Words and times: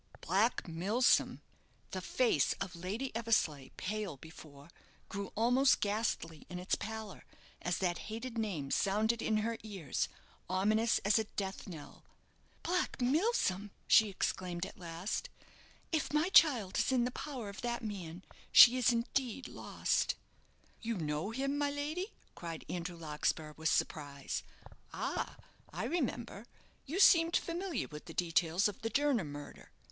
Black 0.21 0.67
Milsom! 0.67 1.41
the 1.91 2.01
face 2.01 2.53
of 2.53 2.75
Lady 2.75 3.15
Eversleigh, 3.15 3.69
pale 3.77 4.17
before, 4.17 4.69
grew 5.09 5.31
almost 5.35 5.79
ghastly 5.79 6.47
in 6.49 6.57
its 6.57 6.73
pallor, 6.73 7.23
as 7.61 7.77
that 7.77 7.99
hated 8.09 8.35
name 8.35 8.71
sounded 8.71 9.21
in 9.21 9.37
her 9.45 9.59
ears, 9.61 10.09
ominous 10.49 10.97
as 11.05 11.19
a 11.19 11.25
death 11.25 11.67
knell. 11.67 12.03
"Black 12.63 12.99
Milsom!" 12.99 13.69
she 13.85 14.09
exclaimed 14.09 14.65
at 14.65 14.79
last. 14.79 15.29
"If 15.91 16.11
my 16.11 16.29
child 16.29 16.79
is 16.79 16.91
in 16.91 17.05
the 17.05 17.11
power 17.11 17.47
of 17.49 17.61
that 17.61 17.83
man, 17.83 18.23
she 18.51 18.77
is, 18.79 18.91
indeed, 18.91 19.47
lost." 19.47 20.15
"You 20.81 20.97
know 20.97 21.29
him, 21.29 21.59
my 21.59 21.69
lady?" 21.69 22.07
cried 22.33 22.65
Andrew 22.67 22.97
Larkspur, 22.97 23.53
with 23.55 23.69
surprise. 23.69 24.41
"Ah, 24.91 25.37
I 25.71 25.83
remember, 25.83 26.47
you 26.87 26.99
seemed 26.99 27.37
familiar 27.37 27.87
with 27.87 28.05
the 28.05 28.15
details 28.15 28.67
of 28.67 28.81
the 28.81 28.89
Jernam 28.89 29.27
murder. 29.31 29.69